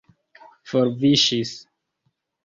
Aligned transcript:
forviŝis 0.69 1.51